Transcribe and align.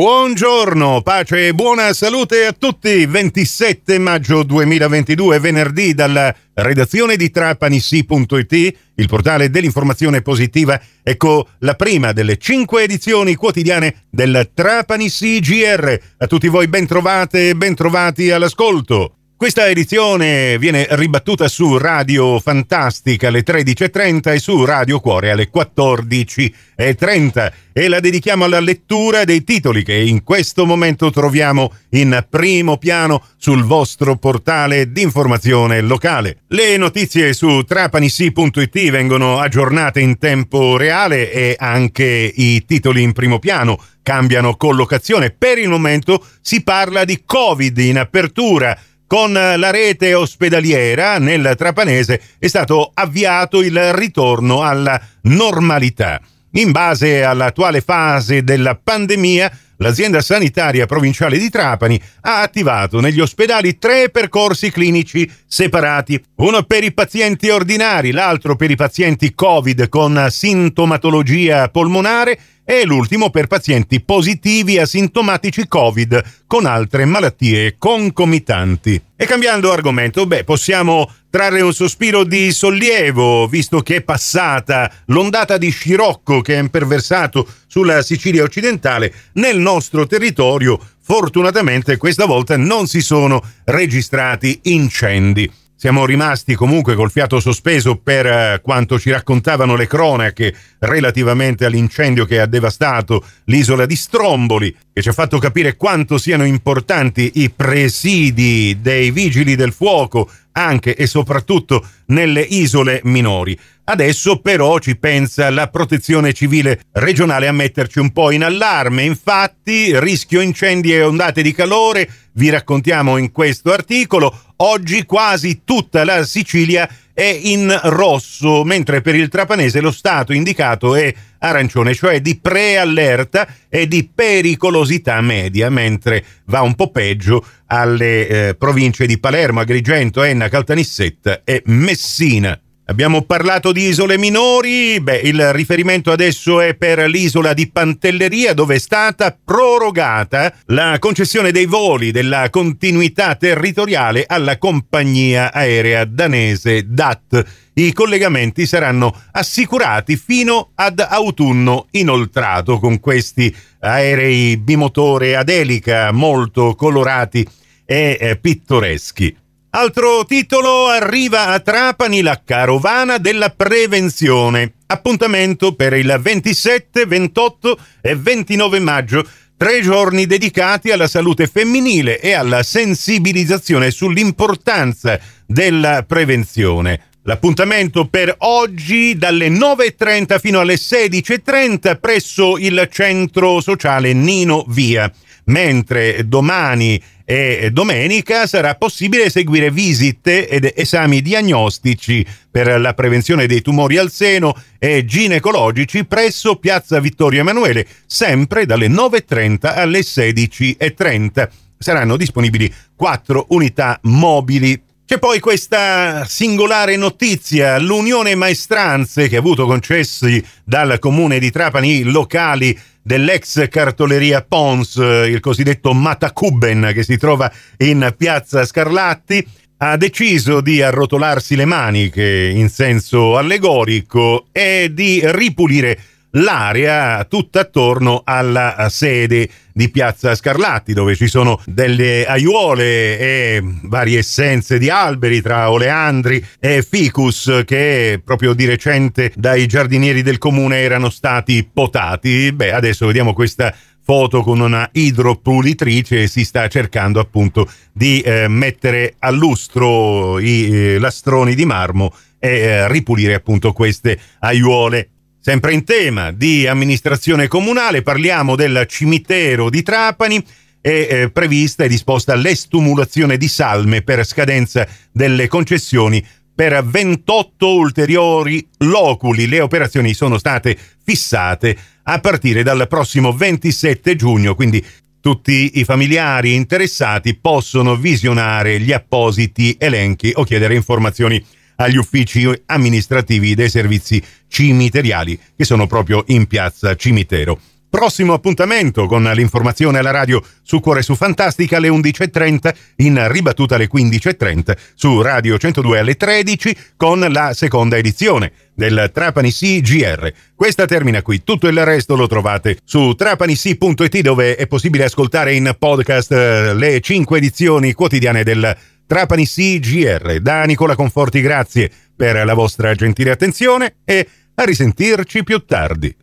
Buongiorno, 0.00 1.02
pace 1.02 1.48
e 1.48 1.52
buona 1.52 1.92
salute 1.92 2.46
a 2.46 2.54
tutti. 2.54 3.04
27 3.04 3.98
maggio 3.98 4.44
2022, 4.44 5.38
venerdì, 5.38 5.92
dalla 5.92 6.34
redazione 6.54 7.16
di 7.16 7.30
Trapanissi.it, 7.30 8.78
il 8.94 9.06
portale 9.06 9.50
dell'informazione 9.50 10.22
positiva. 10.22 10.80
Ecco 11.02 11.48
la 11.58 11.74
prima 11.74 12.12
delle 12.12 12.38
cinque 12.38 12.84
edizioni 12.84 13.34
quotidiane 13.34 14.06
del 14.08 14.52
Trapanissi 14.54 15.38
GR. 15.38 15.98
A 16.16 16.26
tutti 16.26 16.48
voi 16.48 16.66
ben 16.66 16.86
trovate 16.86 17.50
e 17.50 17.54
ben 17.54 17.74
trovati 17.74 18.30
all'ascolto. 18.30 19.16
Questa 19.40 19.70
edizione 19.70 20.58
viene 20.58 20.86
ribattuta 20.90 21.48
su 21.48 21.78
Radio 21.78 22.38
Fantastica 22.40 23.28
alle 23.28 23.42
13.30 23.42 24.34
e 24.34 24.38
su 24.38 24.66
Radio 24.66 25.00
Cuore 25.00 25.30
alle 25.30 25.48
14.30 25.50 27.52
e 27.72 27.88
la 27.88 28.00
dedichiamo 28.00 28.44
alla 28.44 28.60
lettura 28.60 29.24
dei 29.24 29.42
titoli 29.42 29.82
che 29.82 29.94
in 29.94 30.24
questo 30.24 30.66
momento 30.66 31.10
troviamo 31.10 31.72
in 31.92 32.22
primo 32.28 32.76
piano 32.76 33.24
sul 33.38 33.64
vostro 33.64 34.16
portale 34.16 34.92
di 34.92 35.00
informazione 35.00 35.80
locale. 35.80 36.40
Le 36.48 36.76
notizie 36.76 37.32
su 37.32 37.62
trapanissi.it 37.62 38.90
vengono 38.90 39.38
aggiornate 39.38 40.00
in 40.00 40.18
tempo 40.18 40.76
reale 40.76 41.32
e 41.32 41.56
anche 41.58 42.04
i 42.04 42.62
titoli 42.66 43.00
in 43.00 43.14
primo 43.14 43.38
piano 43.38 43.82
cambiano 44.02 44.56
collocazione. 44.56 45.30
Per 45.30 45.56
il 45.56 45.70
momento 45.70 46.22
si 46.42 46.62
parla 46.62 47.04
di 47.04 47.22
Covid 47.24 47.78
in 47.78 47.98
apertura 47.98 48.78
con 49.10 49.32
la 49.32 49.70
rete 49.72 50.14
ospedaliera 50.14 51.18
nel 51.18 51.54
Trapanese 51.58 52.20
è 52.38 52.46
stato 52.46 52.92
avviato 52.94 53.60
il 53.60 53.92
ritorno 53.92 54.62
alla 54.62 55.00
normalità. 55.22 56.20
In 56.52 56.70
base 56.70 57.24
all'attuale 57.24 57.80
fase 57.80 58.44
della 58.44 58.76
pandemia, 58.76 59.50
l'azienda 59.78 60.20
sanitaria 60.20 60.86
provinciale 60.86 61.38
di 61.38 61.50
Trapani 61.50 62.00
ha 62.20 62.42
attivato 62.42 63.00
negli 63.00 63.18
ospedali 63.18 63.78
tre 63.78 64.10
percorsi 64.10 64.70
clinici 64.70 65.28
separati, 65.44 66.22
uno 66.36 66.62
per 66.62 66.84
i 66.84 66.92
pazienti 66.92 67.48
ordinari, 67.48 68.12
l'altro 68.12 68.54
per 68.54 68.70
i 68.70 68.76
pazienti 68.76 69.34
Covid 69.34 69.88
con 69.88 70.28
sintomatologia 70.30 71.68
polmonare 71.68 72.38
e 72.72 72.84
l'ultimo 72.84 73.30
per 73.30 73.48
pazienti 73.48 74.00
positivi 74.00 74.78
asintomatici 74.78 75.66
Covid 75.66 76.44
con 76.46 76.66
altre 76.66 77.04
malattie 77.04 77.74
concomitanti. 77.76 79.02
E 79.16 79.26
cambiando 79.26 79.72
argomento, 79.72 80.24
beh, 80.24 80.44
possiamo 80.44 81.10
trarre 81.30 81.62
un 81.62 81.72
sospiro 81.72 82.22
di 82.22 82.52
sollievo, 82.52 83.48
visto 83.48 83.80
che 83.80 83.96
è 83.96 84.02
passata 84.02 84.88
l'ondata 85.06 85.58
di 85.58 85.68
scirocco 85.68 86.42
che 86.42 86.54
ha 86.54 86.60
imperversato 86.60 87.44
sulla 87.66 88.02
Sicilia 88.02 88.44
occidentale, 88.44 89.12
nel 89.32 89.58
nostro 89.58 90.06
territorio 90.06 90.78
fortunatamente 91.02 91.96
questa 91.96 92.24
volta 92.24 92.56
non 92.56 92.86
si 92.86 93.00
sono 93.00 93.42
registrati 93.64 94.60
incendi. 94.64 95.59
Siamo 95.80 96.04
rimasti 96.04 96.54
comunque 96.54 96.94
col 96.94 97.10
fiato 97.10 97.40
sospeso 97.40 97.96
per 97.96 98.26
eh, 98.26 98.60
quanto 98.62 98.98
ci 98.98 99.10
raccontavano 99.10 99.76
le 99.76 99.86
cronache 99.86 100.54
relativamente 100.80 101.64
all'incendio 101.64 102.26
che 102.26 102.38
ha 102.38 102.44
devastato 102.44 103.24
l'isola 103.44 103.86
di 103.86 103.96
Stromboli, 103.96 104.76
che 104.92 105.00
ci 105.00 105.08
ha 105.08 105.14
fatto 105.14 105.38
capire 105.38 105.76
quanto 105.76 106.18
siano 106.18 106.44
importanti 106.44 107.30
i 107.36 107.48
presidi 107.48 108.76
dei 108.82 109.10
vigili 109.10 109.56
del 109.56 109.72
fuoco 109.72 110.30
anche 110.64 110.94
e 110.94 111.06
soprattutto 111.06 111.86
nelle 112.06 112.40
isole 112.40 113.00
minori. 113.04 113.58
Adesso 113.84 114.38
però 114.40 114.78
ci 114.78 114.96
pensa 114.96 115.50
la 115.50 115.68
protezione 115.68 116.32
civile 116.32 116.82
regionale 116.92 117.48
a 117.48 117.52
metterci 117.52 117.98
un 117.98 118.12
po' 118.12 118.30
in 118.30 118.44
allarme. 118.44 119.02
Infatti, 119.02 119.98
rischio 119.98 120.40
incendi 120.40 120.92
e 120.92 121.02
ondate 121.02 121.42
di 121.42 121.52
calore, 121.52 122.08
vi 122.34 122.50
raccontiamo 122.50 123.16
in 123.16 123.32
questo 123.32 123.72
articolo. 123.72 124.32
Oggi 124.58 125.04
quasi 125.04 125.62
tutta 125.64 126.04
la 126.04 126.24
Sicilia 126.24 126.88
è 127.20 127.38
in 127.42 127.78
rosso, 127.84 128.64
mentre 128.64 129.02
per 129.02 129.14
il 129.14 129.28
trapanese 129.28 129.82
lo 129.82 129.90
stato 129.90 130.32
indicato 130.32 130.94
è 130.94 131.12
arancione, 131.40 131.92
cioè 131.94 132.22
di 132.22 132.40
preallerta 132.40 133.46
e 133.68 133.86
di 133.86 134.08
pericolosità 134.08 135.20
media, 135.20 135.68
mentre 135.68 136.24
va 136.46 136.62
un 136.62 136.74
po' 136.74 136.90
peggio 136.90 137.44
alle 137.66 138.26
eh, 138.26 138.54
province 138.54 139.04
di 139.04 139.20
Palermo, 139.20 139.60
Agrigento, 139.60 140.22
Enna, 140.22 140.48
Caltanissetta 140.48 141.42
e 141.44 141.62
Messina. 141.66 142.58
Abbiamo 142.90 143.22
parlato 143.22 143.70
di 143.70 143.86
isole 143.86 144.18
minori, 144.18 145.00
beh, 145.00 145.18
il 145.18 145.52
riferimento 145.52 146.10
adesso 146.10 146.60
è 146.60 146.74
per 146.74 146.98
l'isola 147.08 147.52
di 147.52 147.70
Pantelleria 147.70 148.52
dove 148.52 148.74
è 148.74 148.78
stata 148.80 149.32
prorogata 149.44 150.52
la 150.66 150.96
concessione 150.98 151.52
dei 151.52 151.66
voli 151.66 152.10
della 152.10 152.50
continuità 152.50 153.36
territoriale 153.36 154.24
alla 154.26 154.58
compagnia 154.58 155.52
aerea 155.52 156.04
danese 156.04 156.84
DAT. 156.88 157.44
I 157.74 157.92
collegamenti 157.92 158.66
saranno 158.66 159.16
assicurati 159.30 160.16
fino 160.16 160.72
ad 160.74 160.98
autunno 160.98 161.86
inoltrato 161.92 162.80
con 162.80 162.98
questi 162.98 163.54
aerei 163.78 164.56
bimotore 164.56 165.36
ad 165.36 165.48
elica 165.48 166.10
molto 166.10 166.74
colorati 166.74 167.46
e 167.84 168.18
eh, 168.20 168.36
pittoreschi. 168.36 169.36
Altro 169.72 170.24
titolo 170.24 170.88
arriva 170.88 171.46
a 171.46 171.60
Trapani 171.60 172.22
la 172.22 172.42
carovana 172.44 173.18
della 173.18 173.50
prevenzione. 173.50 174.72
Appuntamento 174.86 175.76
per 175.76 175.92
il 175.92 176.18
27, 176.20 177.06
28 177.06 177.78
e 178.00 178.16
29 178.16 178.80
maggio. 178.80 179.24
Tre 179.56 179.80
giorni 179.80 180.26
dedicati 180.26 180.90
alla 180.90 181.06
salute 181.06 181.46
femminile 181.46 182.18
e 182.18 182.32
alla 182.32 182.64
sensibilizzazione 182.64 183.92
sull'importanza 183.92 185.20
della 185.46 186.02
prevenzione. 186.02 187.02
L'appuntamento 187.22 188.08
per 188.08 188.34
oggi 188.38 189.16
dalle 189.16 189.50
9.30 189.50 190.40
fino 190.40 190.58
alle 190.58 190.74
16.30 190.74 192.00
presso 192.00 192.58
il 192.58 192.88
centro 192.90 193.60
sociale 193.60 194.12
Nino 194.14 194.64
Via 194.66 195.12
mentre 195.44 196.26
domani 196.26 197.00
e 197.30 197.70
domenica 197.70 198.48
sarà 198.48 198.74
possibile 198.74 199.26
eseguire 199.26 199.70
visite 199.70 200.48
ed 200.48 200.72
esami 200.74 201.22
diagnostici 201.22 202.26
per 202.50 202.80
la 202.80 202.92
prevenzione 202.92 203.46
dei 203.46 203.62
tumori 203.62 203.98
al 203.98 204.10
seno 204.10 204.52
e 204.80 205.04
ginecologici 205.04 206.04
presso 206.06 206.56
Piazza 206.56 206.98
Vittorio 206.98 207.38
Emanuele, 207.38 207.86
sempre 208.04 208.66
dalle 208.66 208.88
9.30 208.88 209.58
alle 209.62 210.00
16.30. 210.00 211.48
Saranno 211.78 212.16
disponibili 212.16 212.72
quattro 212.96 213.46
unità 213.50 214.00
mobili 214.02 214.82
c'è 215.10 215.18
poi 215.18 215.40
questa 215.40 216.24
singolare 216.24 216.94
notizia, 216.94 217.80
l'Unione 217.80 218.36
Maestranze 218.36 219.26
che 219.26 219.34
ha 219.34 219.40
avuto 219.40 219.66
concessi 219.66 220.40
dal 220.62 221.00
comune 221.00 221.40
di 221.40 221.50
Trapani 221.50 222.04
locali 222.04 222.78
dell'ex 223.02 223.68
cartoleria 223.68 224.42
Pons, 224.42 224.96
il 224.96 225.40
cosiddetto 225.40 225.92
Matakuben 225.92 226.90
che 226.92 227.02
si 227.02 227.16
trova 227.16 227.50
in 227.78 228.14
piazza 228.16 228.64
Scarlatti, 228.64 229.46
ha 229.78 229.96
deciso 229.96 230.60
di 230.60 230.82
arrotolarsi 230.82 231.56
le 231.56 231.64
maniche 231.64 232.52
in 232.54 232.68
senso 232.68 233.38
allegorico 233.38 234.48
e 234.52 234.90
di 234.92 235.22
ripulire 235.24 235.98
l'area 236.32 237.24
tutta 237.24 237.60
attorno 237.60 238.22
alla 238.24 238.88
sede 238.90 239.48
di 239.72 239.88
Piazza 239.90 240.34
Scarlatti, 240.34 240.92
dove 240.92 241.16
ci 241.16 241.26
sono 241.26 241.60
delle 241.64 242.26
aiuole 242.26 243.18
e 243.18 243.62
varie 243.84 244.18
essenze 244.18 244.78
di 244.78 244.90
alberi 244.90 245.40
tra 245.40 245.70
oleandri 245.70 246.44
e 246.58 246.82
ficus 246.82 247.62
che 247.64 248.20
proprio 248.22 248.52
di 248.52 248.66
recente 248.66 249.32
dai 249.34 249.66
giardinieri 249.66 250.22
del 250.22 250.38
comune 250.38 250.78
erano 250.78 251.08
stati 251.08 251.68
potati. 251.72 252.52
Beh, 252.52 252.72
adesso 252.72 253.06
vediamo 253.06 253.32
questa 253.32 253.74
foto 254.02 254.42
con 254.42 254.60
una 254.60 254.88
idropulitrice 254.92 256.22
e 256.22 256.26
si 256.26 256.44
sta 256.44 256.66
cercando 256.68 257.20
appunto 257.20 257.70
di 257.92 258.20
eh, 258.20 258.48
mettere 258.48 259.14
a 259.18 259.30
lustro 259.30 260.38
i 260.38 260.68
eh, 260.70 260.98
lastroni 260.98 261.54
di 261.54 261.64
marmo 261.64 262.12
e 262.38 262.58
eh, 262.58 262.88
ripulire 262.88 263.34
appunto 263.34 263.72
queste 263.72 264.18
aiuole 264.40 265.10
Sempre 265.42 265.72
in 265.72 265.84
tema 265.84 266.32
di 266.32 266.66
amministrazione 266.66 267.48
comunale, 267.48 268.02
parliamo 268.02 268.56
del 268.56 268.84
cimitero 268.86 269.70
di 269.70 269.82
Trapani. 269.82 270.44
È 270.82 270.88
eh, 270.88 271.30
prevista 271.30 271.84
e 271.84 271.88
disposta 271.88 272.34
l'estumulazione 272.34 273.38
di 273.38 273.48
salme 273.48 274.02
per 274.02 274.26
scadenza 274.26 274.86
delle 275.10 275.48
concessioni 275.48 276.22
per 276.54 276.84
28 276.84 277.74
ulteriori 277.74 278.68
loculi. 278.80 279.48
Le 279.48 279.62
operazioni 279.62 280.12
sono 280.12 280.36
state 280.36 280.76
fissate 281.02 281.74
a 282.02 282.20
partire 282.20 282.62
dal 282.62 282.86
prossimo 282.86 283.32
27 283.32 284.16
giugno, 284.16 284.54
quindi 284.54 284.84
tutti 285.22 285.78
i 285.78 285.84
familiari 285.84 286.52
interessati 286.52 287.34
possono 287.34 287.96
visionare 287.96 288.78
gli 288.78 288.92
appositi 288.92 289.74
elenchi 289.78 290.32
o 290.34 290.44
chiedere 290.44 290.74
informazioni 290.74 291.42
agli 291.80 291.96
uffici 291.96 292.48
amministrativi 292.66 293.54
dei 293.54 293.70
servizi 293.70 294.22
cimiteriali 294.48 295.38
che 295.56 295.64
sono 295.64 295.86
proprio 295.86 296.24
in 296.28 296.46
piazza 296.46 296.94
Cimitero. 296.94 297.58
Prossimo 297.88 298.34
appuntamento 298.34 299.06
con 299.06 299.24
l'informazione 299.24 299.98
alla 299.98 300.12
radio 300.12 300.40
su 300.62 300.78
Cuore 300.78 301.02
su 301.02 301.16
Fantastica 301.16 301.78
alle 301.78 301.88
11.30, 301.88 302.74
in 302.98 303.26
ribattuta 303.28 303.74
alle 303.74 303.88
15.30 303.92 304.76
su 304.94 305.20
Radio 305.20 305.58
102 305.58 305.98
alle 305.98 306.14
13 306.14 306.76
con 306.96 307.18
la 307.18 307.52
seconda 307.52 307.96
edizione 307.96 308.52
del 308.74 309.10
Trapani 309.12 309.50
CGR. 309.50 310.32
Questa 310.54 310.86
termina 310.86 311.20
qui, 311.22 311.42
tutto 311.42 311.66
il 311.66 311.84
resto 311.84 312.14
lo 312.14 312.28
trovate 312.28 312.78
su 312.84 313.14
trapanisi.it 313.14 314.20
dove 314.20 314.54
è 314.54 314.68
possibile 314.68 315.04
ascoltare 315.04 315.54
in 315.54 315.74
podcast 315.76 316.30
eh, 316.30 316.74
le 316.74 317.00
5 317.00 317.38
edizioni 317.38 317.92
quotidiane 317.92 318.44
del 318.44 318.76
Trapani 319.10 319.44
CGR. 319.44 320.38
Da 320.38 320.62
Nicola 320.62 320.94
Conforti 320.94 321.40
grazie 321.40 321.90
per 322.14 322.44
la 322.44 322.54
vostra 322.54 322.94
gentile 322.94 323.32
attenzione 323.32 323.96
e 324.04 324.24
a 324.54 324.62
risentirci 324.62 325.42
più 325.42 325.64
tardi. 325.64 326.16